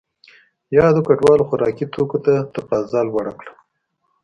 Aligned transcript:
یادو 0.77 1.01
کډوالو 1.07 1.47
خوراکي 1.49 1.85
توکو 1.93 2.17
ته 2.25 2.33
تقاضا 2.53 2.99
لوړه 3.09 3.33
کړه. 3.39 3.53